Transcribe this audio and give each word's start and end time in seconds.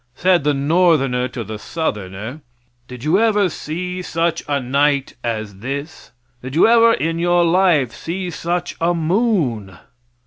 Said 0.15 0.43
the 0.43 0.55
Northerner 0.55 1.27
to 1.27 1.43
the 1.43 1.59
Southerner, 1.59 2.41
"Did 2.87 3.03
you 3.03 3.19
ever 3.19 3.49
see 3.49 4.01
such 4.01 4.41
a 4.47 4.59
night 4.59 5.13
as 5.23 5.59
this; 5.59 6.11
did 6.41 6.55
you 6.55 6.67
ever 6.67 6.93
in 6.93 7.19
your 7.19 7.45
life 7.45 7.91
see 7.91 8.31
such 8.31 8.75
a 8.81 8.95
moon?" 8.95 9.77